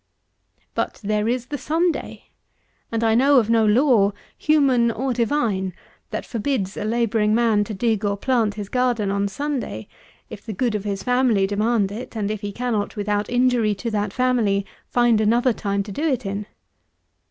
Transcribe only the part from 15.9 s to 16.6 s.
do it in.